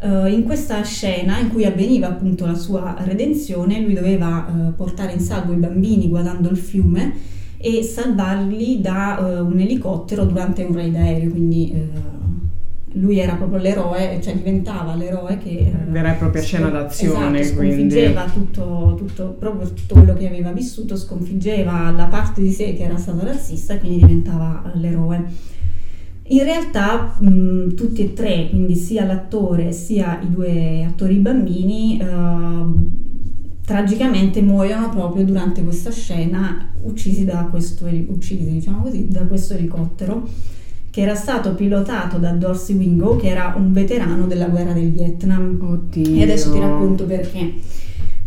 [0.00, 5.12] Uh, in questa scena in cui avveniva appunto la sua redenzione, lui doveva uh, portare
[5.12, 7.12] in salvo i bambini guardando il fiume
[7.56, 11.74] e salvarli da uh, un elicottero durante un raid aereo, quindi
[12.92, 15.70] lui era proprio l'eroe, cioè diventava l'eroe che...
[15.88, 20.96] Vera e propria scena d'azione, esatto, sconfiggeva tutto, tutto, proprio tutto quello che aveva vissuto,
[20.96, 25.24] sconfiggeva la parte di sé che era stata razzista e quindi diventava l'eroe.
[26.30, 32.90] In realtà mh, tutti e tre, quindi sia l'attore sia i due attori bambini, uh,
[33.64, 40.26] tragicamente muoiono proprio durante questa scena uccisi da questo, uccisi, diciamo così, da questo elicottero
[40.90, 45.58] che era stato pilotato da Dorsey Wingo, che era un veterano della guerra del Vietnam.
[45.60, 46.16] Oddio.
[46.16, 47.52] E adesso ti racconto perché.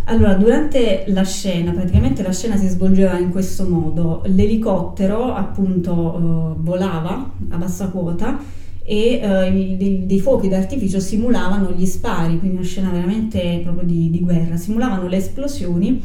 [0.06, 4.24] Allora, durante la scena, praticamente la scena si svolgeva in questo modo.
[4.26, 8.40] L'elicottero appunto uh, volava a bassa quota
[8.84, 14.10] e uh, dei, dei, fuochi d'artificio simulavano gli spari, quindi una scena veramente proprio di,
[14.10, 16.02] di guerra, simulavano le esplosioni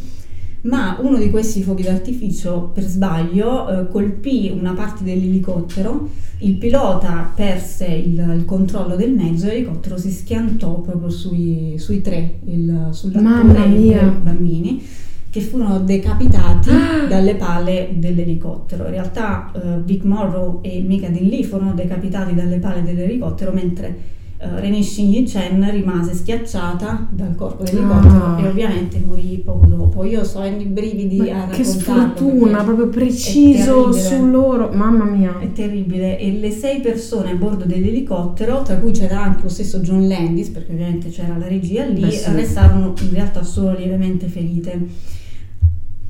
[0.63, 7.31] ma uno di questi fuochi d'artificio per sbaglio eh, colpì una parte dell'elicottero, il pilota
[7.35, 12.89] perse il, il controllo del mezzo e l'elicottero si schiantò proprio sui, sui tre, il,
[12.91, 14.83] sull'attore e i bambini
[15.31, 17.07] che furono decapitati ah!
[17.07, 18.85] dalle pale dell'elicottero.
[18.85, 24.57] In realtà uh, Vic Morrow e Mika Lee furono decapitati dalle pale dell'elicottero mentre uh,
[24.57, 28.41] René Chen rimase schiacciata dal corpo dell'elicottero ah.
[28.41, 30.05] e ovviamente morì poco dopo.
[30.05, 35.39] Io so i brividi Ma a Che sfortuna, proprio preciso su loro, mamma mia.
[35.39, 36.19] È terribile.
[36.19, 40.49] E le sei persone a bordo dell'elicottero, tra cui c'era anche lo stesso John Landis,
[40.49, 42.33] perché ovviamente c'era la regia lì, Beh, sì.
[42.33, 45.15] restarono in realtà solo lievemente ferite.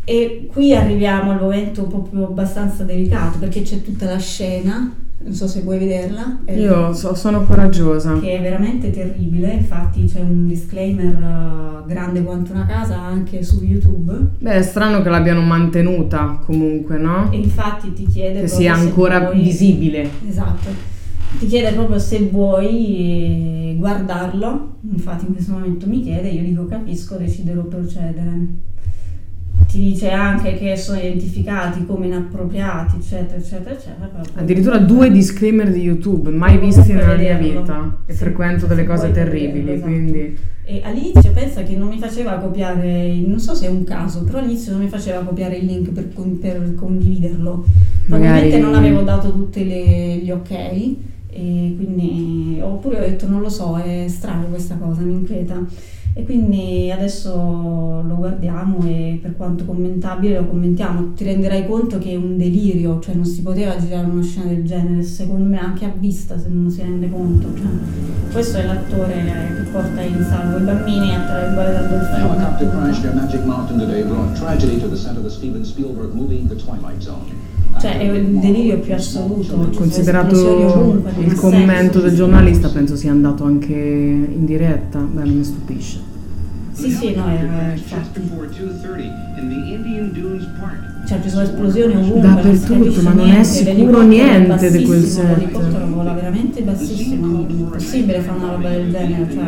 [0.09, 5.49] E qui arriviamo al momento proprio abbastanza delicato perché c'è tutta la scena non so
[5.49, 6.41] se vuoi vederla.
[6.55, 8.19] Io so, sono coraggiosa.
[8.19, 13.63] Che è veramente terribile, infatti c'è un disclaimer uh, grande quanto una casa anche su
[13.65, 14.13] YouTube.
[14.39, 17.31] Beh, è strano che l'abbiano mantenuta comunque, no?
[17.33, 18.43] E infatti ti chiede...
[18.43, 19.41] Che sia ancora vuoi...
[19.41, 20.09] visibile.
[20.29, 20.95] Esatto.
[21.39, 27.17] Ti chiede proprio se vuoi guardarlo, infatti in questo momento mi chiede, io dico capisco,
[27.17, 28.49] deciderò procedere
[29.69, 34.11] ti dice anche che sono identificati come inappropriati, eccetera, eccetera, eccetera.
[34.35, 39.11] Addirittura due disclaimer di YouTube, mai visti nella mia vita, e sì, frequento delle cose
[39.11, 39.91] terribili, vederlo, esatto.
[39.91, 40.39] quindi...
[40.69, 44.39] E all'inizio pensa che non mi faceva copiare, non so se è un caso, però
[44.39, 46.09] all'inizio non mi faceva copiare il link per,
[46.41, 47.65] per condividerlo.
[48.07, 48.61] Probabilmente Magari...
[48.61, 54.07] non avevo dato tutti gli ok, e quindi, oppure ho detto non lo so, è
[54.09, 55.65] strano questa cosa, mi inquieta.
[56.19, 61.13] E quindi adesso lo guardiamo e per quanto commentabile lo commentiamo.
[61.13, 64.65] Ti renderai conto che è un delirio, cioè non si poteva girare una scena del
[64.65, 67.55] genere, secondo me anche a vista se non si rende conto.
[67.55, 72.33] Cioè, questo è l'attore che porta in salvo i bambini attraverso dal dolfino.
[72.33, 76.15] Helicopter crash near Magic Mountain today brought tragedy to the set of the Steven Spielberg
[76.15, 77.56] movie The Twilight Zone.
[77.81, 79.71] Cioè è un delirio più assoluto.
[79.75, 84.99] Considerato il commento del giornalista, penso sia andato anche in diretta.
[84.99, 86.01] Beh, non mi stupisce.
[86.73, 87.75] Sì, sì, no, è
[91.07, 95.87] cioè ci sono esplosioni ovunque dappertutto ma non è sicuro niente di quel set l'elicottero
[95.87, 99.45] vola veramente bassissimo è impossibile fare una roba del genere cioè.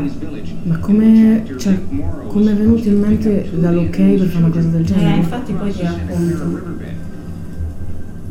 [0.62, 1.80] ma come cioè,
[2.28, 5.14] come è venuto in mente dall'ok per fare una cosa del genere?
[5.14, 6.62] Eh, infatti poi ti racconto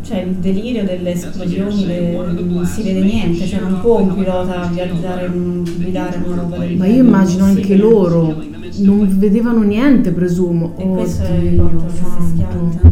[0.07, 4.69] cioè il delirio delle esplosioni le, non si vede niente, cioè non può un pilota
[4.71, 8.41] viaggiare, guidare una roba del Ma io immagino anche loro,
[8.77, 10.75] non vedevano niente presumo.
[10.77, 12.91] E questo Oddio, è il che si schianta.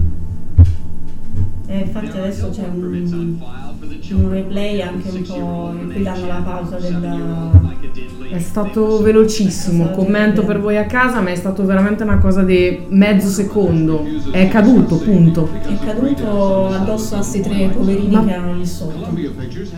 [1.68, 3.38] E infatti adesso c'è un,
[4.14, 7.74] un replay anche un po' in cui danno la pausa della
[8.30, 12.86] è stato velocissimo, commento per voi a casa, ma è stato veramente una cosa di
[12.90, 14.04] mezzo secondo.
[14.32, 15.50] È caduto, punto.
[15.62, 19.14] È caduto addosso a questi tre poverini ma che erano lì sotto.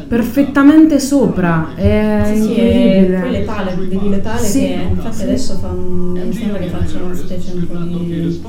[0.07, 1.75] Perfettamente sopra.
[1.75, 3.19] È sì, sì, incredibile.
[3.19, 4.59] poi le pale, vedi le pale sì.
[4.59, 8.41] che infatti adesso fanno, mi sembra che facciano una specie un po' di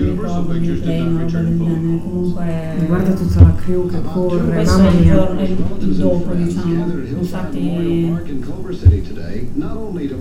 [0.00, 1.56] ricordo di treno, roba del genere.
[1.56, 2.74] Comunque.
[2.86, 5.14] Guarda tutta la crew che corre, mamma mia.
[5.14, 5.56] Giorno, è il
[5.94, 6.86] dopo, diciamo.
[7.18, 8.14] Infatti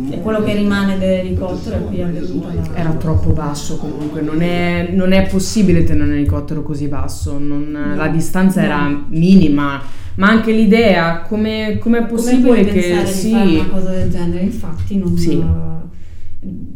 [0.10, 2.10] è quello che rimane dell'elicottero qui la...
[2.74, 7.70] Era troppo basso comunque, non è, non è, possibile tenere un elicottero così basso, non,
[7.72, 7.96] no.
[7.96, 8.66] la distanza no.
[8.68, 9.82] era minima
[10.16, 13.28] ma anche l'idea come, è possibile come che sì.
[13.28, 15.44] Di fare una cosa del genere infatti non sì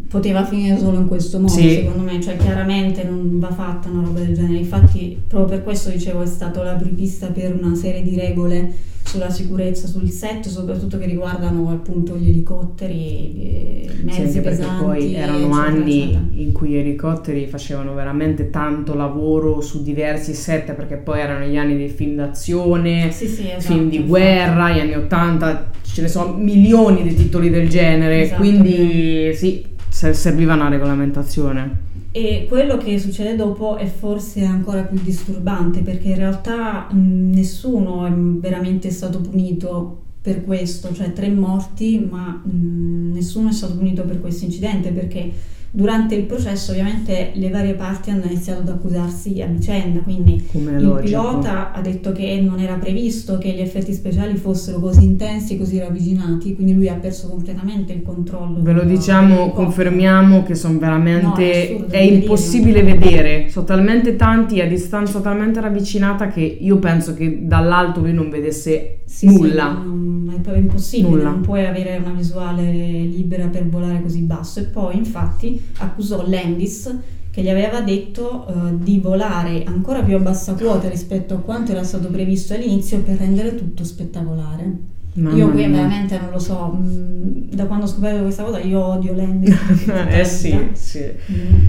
[0.08, 1.70] poteva finire solo in questo modo, sì.
[1.70, 4.60] secondo me, cioè chiaramente non va fatta una roba del genere.
[4.60, 9.88] Infatti, proprio per questo dicevo, è stato l'apripista per una serie di regole sulla sicurezza
[9.88, 14.84] sul set, soprattutto che riguardano appunto gli elicotteri, mezzi sì, pesanti.
[14.84, 16.24] poi erano anni eccetera.
[16.34, 21.56] in cui gli elicotteri facevano veramente tanto lavoro su diversi set, perché poi erano gli
[21.56, 26.08] anni dei film d'azione, sì, sì, esatto, film di guerra, gli anni 80, ce ne
[26.08, 31.94] sono milioni di titoli del genere, esatto, quindi sì serviva una regolamentazione.
[32.12, 38.12] E quello che succede dopo è forse ancora più disturbante perché in realtà nessuno è
[38.12, 44.46] veramente stato punito per questo, cioè tre morti, ma nessuno è stato punito per questo
[44.46, 45.32] incidente perché
[45.76, 51.00] Durante il processo ovviamente le varie parti hanno iniziato ad accusarsi a vicenda, quindi il
[51.04, 55.58] pilota ha detto che non era previsto che gli effetti speciali fossero così intensi e
[55.58, 58.62] così ravvicinati, quindi lui ha perso completamente il controllo.
[58.62, 61.76] Ve lo diciamo, confermiamo che sono veramente...
[61.78, 67.14] No, è, è impossibile vedere, sono talmente tanti a distanza talmente ravvicinata che io penso
[67.14, 69.80] che dall'alto lui non vedesse sì, nulla.
[69.82, 71.30] Sì, non, è proprio impossibile, nulla.
[71.30, 74.60] non puoi avere una visuale libera per volare così basso.
[74.60, 76.94] E poi infatti accusò Landis
[77.32, 81.72] che gli aveva detto uh, di volare ancora più a bassa quota rispetto a quanto
[81.72, 84.94] era stato previsto all'inizio per rendere tutto spettacolare.
[85.16, 88.60] Mamma io qui veramente non lo so, mh, mm, da quando ho scoperto questa cosa
[88.60, 89.54] io odio Landis.
[90.10, 91.04] eh sì, sì.
[91.32, 91.68] Mm.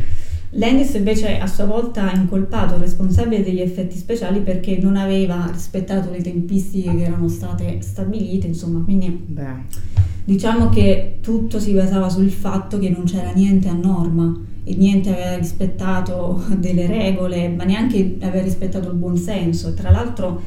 [0.58, 5.46] Landis invece a sua volta ha incolpato il responsabile degli effetti speciali perché non aveva
[5.52, 9.64] rispettato le tempistiche che erano state stabilite, insomma, quindi Beh.
[10.24, 15.10] diciamo che tutto si basava sul fatto che non c'era niente a norma e niente
[15.10, 19.74] aveva rispettato delle regole, ma neanche aveva rispettato il buon senso.
[19.74, 20.40] Tra l'altro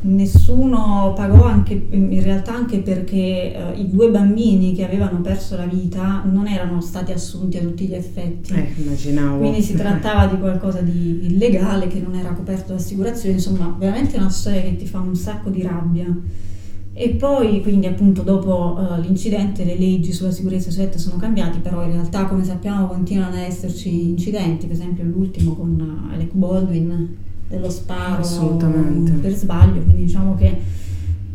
[0.00, 5.66] nessuno pagò anche, in realtà anche perché uh, i due bambini che avevano perso la
[5.66, 8.52] vita non erano stati assunti a tutti gli effetti.
[8.52, 9.38] Eh, immaginavo.
[9.38, 14.16] Quindi si trattava di qualcosa di illegale che non era coperto da assicurazione, insomma, veramente
[14.16, 16.06] una storia che ti fa un sacco di rabbia.
[16.92, 21.84] E poi, quindi appunto dopo uh, l'incidente le leggi sulla sicurezza sui sono cambiate, però
[21.84, 27.26] in realtà come sappiamo continuano ad esserci incidenti, per esempio l'ultimo con uh, Alec Baldwin
[27.48, 28.22] dello sparo
[29.20, 30.76] per sbaglio, quindi diciamo che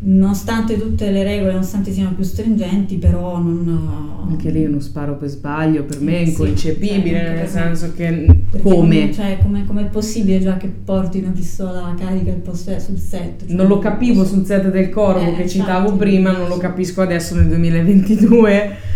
[0.06, 4.26] nonostante tutte le regole, nonostante siano più stringenti, però non...
[4.30, 8.44] Anche lì uno sparo per sbaglio per me è inconcepibile, sì, cioè, nel senso che
[8.62, 9.12] come?
[9.12, 13.46] Cioè, come è possibile già che porti una pistola a carica posto sul set?
[13.46, 16.58] Cioè, non lo capivo sul set del Corvo eh, che citavo infatti, prima, non lo
[16.58, 18.92] capisco adesso nel 2022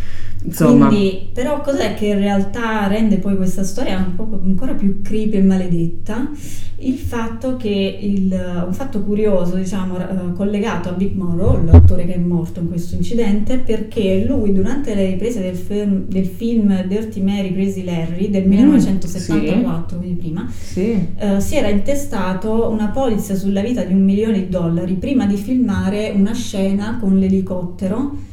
[0.47, 0.87] Insomma.
[0.87, 6.31] Quindi, però cos'è che in realtà rende poi questa storia ancora più creepy e maledetta?
[6.79, 12.13] Il fatto che il, un fatto curioso, diciamo, uh, collegato a Big Morrow, l'attore che
[12.13, 17.21] è morto in questo incidente, perché lui durante le riprese del film, del film Dirty
[17.21, 20.05] Mary Crazy Larry del 1974, mm, sì.
[20.05, 21.07] quindi prima, sì.
[21.19, 25.35] uh, si era intestato una polizza sulla vita di un milione di dollari prima di
[25.35, 28.25] filmare una scena con l'elicottero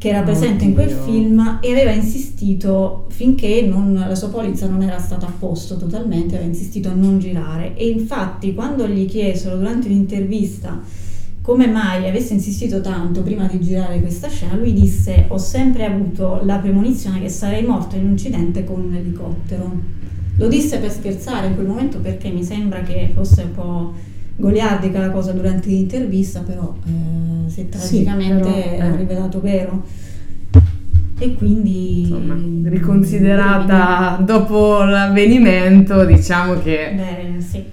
[0.00, 0.66] che era presente Oddio.
[0.66, 5.32] in quel film e aveva insistito finché non, la sua polizza non era stata a
[5.38, 10.80] posto totalmente, aveva insistito a non girare e infatti quando gli chiesero durante un'intervista
[11.42, 16.40] come mai avesse insistito tanto prima di girare questa scena, lui disse ho sempre avuto
[16.44, 19.70] la premonizione che sarei morto in un incidente con un elicottero.
[20.36, 23.92] Lo disse per scherzare in quel momento perché mi sembra che fosse un po'
[24.40, 28.96] goliardica la cosa durante l'intervista, però eh, si è tragicamente sì, però, eh.
[28.96, 29.82] rivelato vero.
[31.18, 37.64] E quindi insomma, riconsiderata quindi, dopo l'avvenimento, diciamo che beh, sì.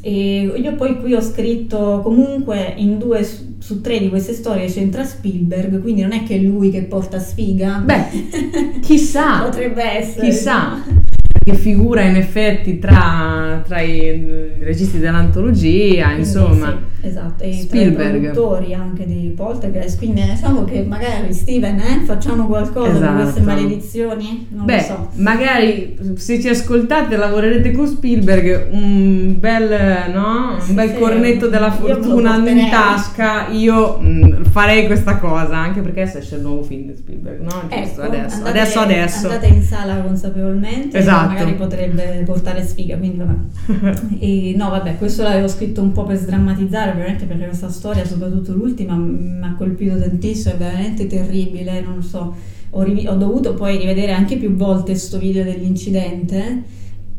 [0.00, 3.26] E io poi qui ho scritto comunque in due
[3.58, 7.18] su tre di queste storie c'entra Spielberg, quindi non è che è lui che porta
[7.18, 7.82] sfiga.
[7.84, 9.42] Beh, chissà.
[9.42, 10.28] Potrebbe essere.
[10.28, 11.05] Chissà
[11.46, 16.76] che figura in effetti tra, tra i registi dell'antologia, insomma.
[17.00, 17.94] Sì, esatto, e Spielberg.
[17.94, 23.14] tra i produttori anche di Poltergeist, quindi diciamo che magari Steven, eh, facciamo qualcosa esatto.
[23.14, 25.08] di queste maledizioni, non Beh, lo so.
[25.18, 30.56] magari se ci ascoltate lavorerete con Spielberg, un bel, no?
[30.66, 36.02] un bel sì, cornetto della fortuna in tasca, io mh, farei questa cosa, anche perché
[36.02, 37.62] adesso esce il nuovo film di Spielberg, no?
[37.68, 39.28] Giusto, ecco, adesso, andate, adesso, adesso.
[39.28, 41.34] Andate in sala consapevolmente, esatto.
[41.38, 44.04] Magari potrebbe portare sfiga, quindi vabbè.
[44.18, 48.52] e no, vabbè, questo l'avevo scritto un po' per sdrammatizzare, ovviamente perché questa storia, soprattutto
[48.52, 52.34] l'ultima, mi ha colpito tantissimo, è veramente terribile, non so.
[52.70, 56.74] Ho, riv- ho dovuto poi rivedere anche più volte questo video dell'incidente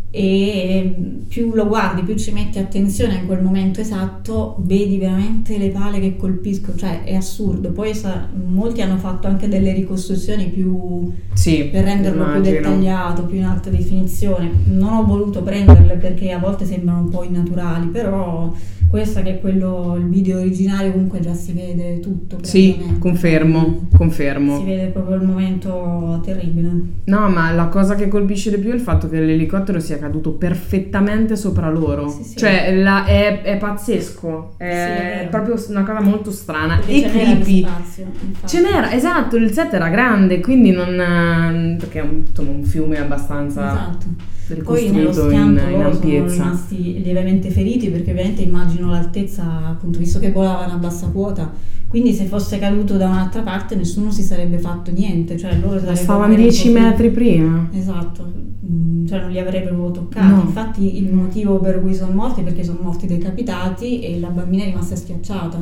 [0.10, 0.96] e
[1.28, 6.00] più lo guardi, più ci metti attenzione in quel momento esatto, vedi veramente le pale
[6.00, 7.72] che colpiscono, cioè è assurdo.
[7.72, 12.41] Poi sa, molti hanno fatto anche delle ricostruzioni più sì, per renderlo immagino.
[12.41, 14.50] più dettagliato, più in alta definizione.
[14.65, 18.52] Non ho voluto prenderle perché a volte sembrano un po' innaturali, però
[18.89, 22.38] questa che è quello, il video originale comunque già si vede tutto.
[22.41, 24.60] Sì, confermo, confermo.
[24.60, 26.69] Si vede proprio il momento terribile.
[27.04, 30.32] No, ma la cosa che colpisce di più è il fatto che l'elicottero sia caduto
[30.32, 32.07] perfettamente sopra loro.
[32.07, 32.38] Sì, sì.
[32.38, 36.78] Cioè, la, è, è, pazzesco, è, sì, è proprio una cosa molto strana.
[36.78, 37.59] Perché e creepy.
[37.64, 38.05] Spazio,
[38.45, 41.76] ce n'era, esatto, il set era grande, quindi non...
[41.78, 43.72] perché è un, insomma, un fiume abbastanza...
[43.72, 49.68] Esatto Poi nello schianto in, in loro sono rimasti lievemente feriti perché ovviamente immagino l'altezza,
[49.68, 51.52] appunto, visto che volavano a bassa quota,
[51.88, 56.36] quindi se fosse caduto da un'altra parte nessuno si sarebbe fatto niente, cioè loro stavano
[56.36, 57.70] 10 metri prima.
[57.74, 58.30] Esatto,
[58.70, 60.28] mm, cioè non li avrebbero toccati.
[60.28, 60.41] No.
[60.41, 64.64] Infatti il motivo per cui sono morti è perché sono morti decapitati e la bambina
[64.64, 65.60] è rimasta schiacciata.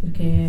[0.00, 0.48] Perché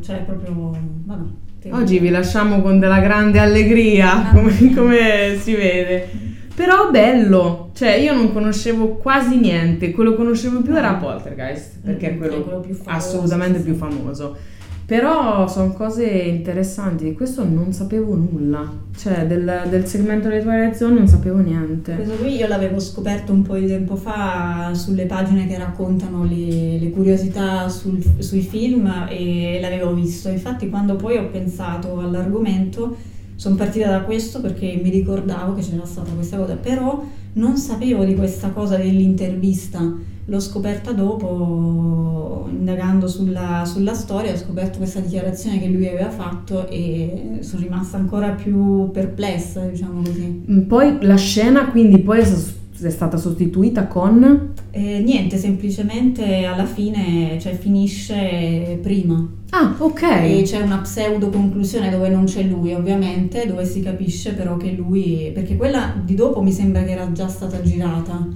[0.00, 1.28] cioè proprio vabbè.
[1.70, 6.29] Oggi vi lasciamo con della grande allegria, come, come si vede.
[6.60, 12.10] Però bello, cioè io non conoscevo quasi niente, quello che conoscevo più era Poltergeist, perché
[12.10, 14.36] è mm, quello, quello più famoso, assolutamente sì, più famoso.
[14.84, 20.74] Però sono cose interessanti, di questo non sapevo nulla, cioè del, del segmento delle Twilight
[20.74, 21.94] Zone non sapevo niente.
[21.94, 26.78] Questo qui io l'avevo scoperto un po' di tempo fa sulle pagine che raccontano le,
[26.78, 33.08] le curiosità sul, sui film e l'avevo visto, infatti quando poi ho pensato all'argomento
[33.40, 38.04] sono partita da questo perché mi ricordavo che c'era stata questa cosa, però non sapevo
[38.04, 39.80] di questa cosa dell'intervista.
[40.26, 46.68] L'ho scoperta dopo, indagando sulla, sulla storia, ho scoperto questa dichiarazione che lui aveva fatto
[46.68, 50.64] e sono rimasta ancora più perplessa, diciamo così.
[50.68, 54.52] Poi la scena quindi poi è stata sostituita con?
[54.72, 59.28] Eh, niente, semplicemente alla fine cioè, finisce prima.
[59.50, 60.02] Ah, ok.
[60.02, 64.70] E c'è una pseudo conclusione dove non c'è lui, ovviamente, dove si capisce però che
[64.70, 65.30] lui.
[65.34, 68.28] perché quella di dopo mi sembra che era già stata girata.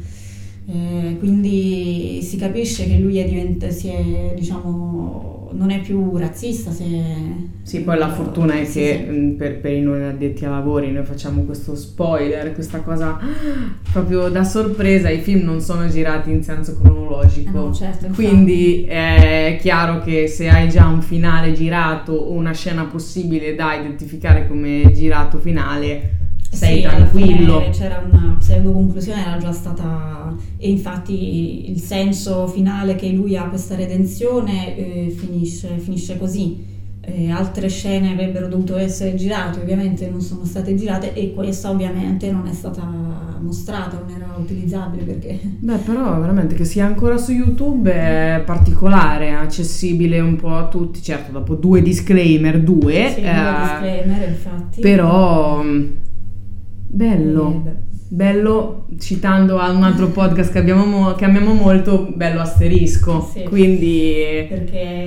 [0.67, 6.71] Eh, quindi si capisce che lui è diventa, si è, diciamo, non è più razzista.
[6.71, 6.85] Se,
[7.63, 9.11] sì, poi la fortuna è sì, che sì.
[9.11, 13.19] Mm, per, per, i non addetti ai lavori noi facciamo questo spoiler, questa cosa
[13.93, 15.09] proprio da sorpresa.
[15.09, 17.51] I film non sono girati in senso cronologico.
[17.51, 22.53] Eh no, certo, quindi è chiaro che se hai già un finale girato o una
[22.53, 26.23] scena possibile da identificare come girato finale
[26.55, 27.69] sei sì, tranquillo.
[27.71, 33.45] C'era una pseudo conclusione, era già stata e infatti il senso finale che lui ha
[33.49, 36.73] questa redenzione eh, finisce, finisce, così.
[37.07, 42.33] Eh, altre scene avrebbero dovuto essere girate, ovviamente non sono state girate e questa ovviamente
[42.33, 42.83] non è stata
[43.41, 45.39] mostrata, non era utilizzabile perché...
[45.61, 51.03] Beh però veramente che sia ancora su YouTube è particolare, accessibile un po' a tutti,
[51.03, 53.11] certo dopo due disclaimer, due.
[53.11, 54.81] Sì, due eh, disclaimer infatti.
[54.81, 55.63] Però
[56.95, 57.61] Bello.
[58.07, 63.29] Bello, citando a un altro podcast che, abbiamo, che amiamo molto, bello asterisco.
[63.33, 64.47] Sì, Quindi...
[64.49, 65.03] Perché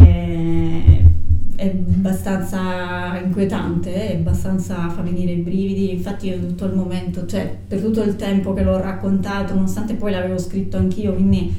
[1.56, 5.94] è abbastanza inquietante, è abbastanza fa venire i brividi.
[5.94, 10.12] Infatti io tutto il momento, cioè per tutto il tempo che l'ho raccontato, nonostante poi
[10.12, 11.54] l'avevo scritto anch'io, quindi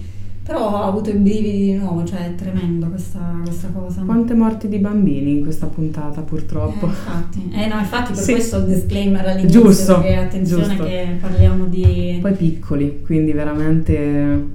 [0.48, 4.00] però ho avuto i brividi di nuovo, cioè è tremendo questa, questa cosa.
[4.00, 6.86] Quante morti di bambini in questa puntata purtroppo.
[6.86, 8.32] Eh, infatti, eh, no, infatti per sì.
[8.32, 10.84] questo il disclaimer all'inizio, giusto, perché attenzione giusto.
[10.84, 12.16] che parliamo di...
[12.22, 14.46] Poi piccoli, quindi veramente...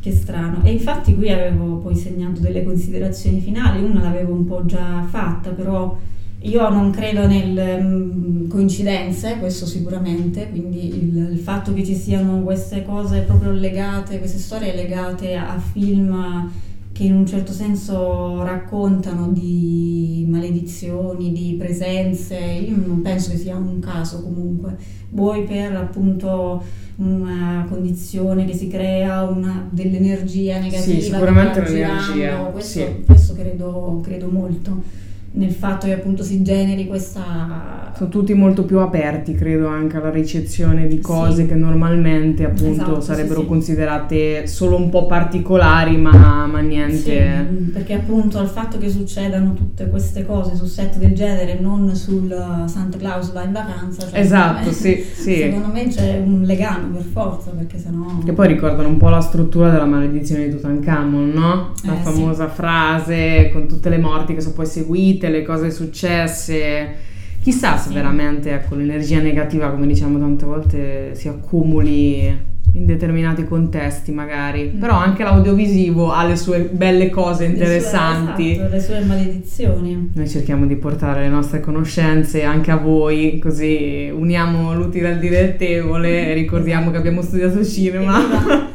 [0.00, 0.58] Che strano.
[0.64, 5.48] E infatti qui avevo poi segnato delle considerazioni finali, una l'avevo un po' già fatta,
[5.48, 5.96] però
[6.42, 12.42] io non credo nelle um, coincidenze, questo sicuramente, quindi il, il, fatto che ci siano
[12.42, 16.50] queste cose proprio legate, queste storie legate a film
[16.92, 23.56] che in un certo senso raccontano di maledizioni, di presenze, io non penso che sia
[23.56, 24.76] un caso comunque,
[25.10, 26.62] vuoi per appunto
[26.96, 30.82] una condizione che si crea, una, dell'energia negativa.
[30.82, 32.36] Sì, sicuramente un'energia.
[32.52, 32.86] Questo, sì.
[33.06, 35.00] questo credo, credo molto
[35.34, 37.90] nel fatto che appunto si generi questa...
[37.96, 41.46] Sono tutti molto più aperti, credo, anche alla ricezione di cose sì.
[41.48, 47.46] che normalmente appunto esatto, sarebbero sì, considerate solo un po' particolari, ma, ma niente...
[47.48, 51.94] Sì, perché appunto al fatto che succedano tutte queste cose su set del genere, non
[51.94, 52.28] sul
[52.66, 54.08] Santa Claus va in vacanza...
[54.08, 55.36] Cioè esatto, me, sì, sì.
[55.36, 58.18] Secondo me c'è un legame per forza, perché sennò...
[58.22, 61.72] Che poi ricordano un po' la struttura della maledizione di Tutankhamon, no?
[61.84, 65.70] La eh, famosa frase con tutte le morti che sono poi seguite vite, le cose
[65.70, 67.10] successe.
[67.40, 74.12] Chissà se veramente ecco, l'energia negativa, come diciamo tante volte, si accumuli in determinati contesti
[74.12, 74.78] magari, mm.
[74.78, 78.44] però anche l'audiovisivo ha le sue belle cose interessanti.
[78.44, 80.10] Le sue, esatto, le sue maledizioni.
[80.14, 86.28] Noi cerchiamo di portare le nostre conoscenze anche a voi, così uniamo l'utile al dilettevole
[86.28, 88.70] e ricordiamo che abbiamo studiato cinema.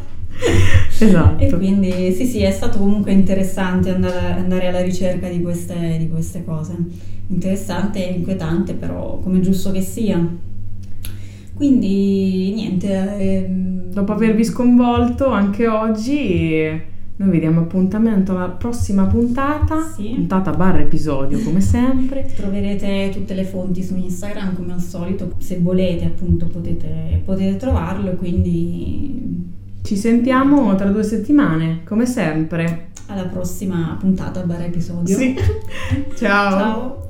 [0.99, 1.43] Esatto.
[1.43, 6.09] E quindi sì, sì, è stato comunque interessante andare, andare alla ricerca di queste, di
[6.09, 6.75] queste, cose.
[7.27, 10.25] Interessante e inquietante, però come giusto che sia.
[11.53, 13.17] Quindi niente.
[13.17, 13.91] Ehm...
[13.91, 16.85] Dopo avervi sconvolto anche oggi
[17.15, 20.09] Noi vediamo appuntamento alla prossima puntata, sì.
[20.13, 22.29] puntata barra episodio come sempre.
[22.35, 28.11] Troverete tutte le fonti su Instagram come al solito, se volete appunto potete, potete trovarlo,
[28.11, 29.55] quindi...
[29.81, 32.89] Ci sentiamo tra due settimane, come sempre.
[33.07, 35.17] Alla prossima puntata barra episodio.
[35.17, 35.35] Sì.
[36.15, 36.51] Ciao.
[36.51, 37.06] Ciao.